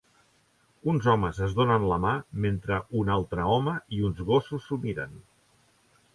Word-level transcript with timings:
Uns 0.93 1.09
homes 1.11 1.41
es 1.47 1.53
donen 1.59 1.85
la 1.91 1.99
mà 2.05 2.13
mentre 2.47 2.81
un 3.03 3.13
altre 3.17 3.47
home 3.59 3.77
i 3.99 4.03
uns 4.09 4.25
gossos 4.33 4.67
s'ho 4.69 4.81
miren. 4.89 5.17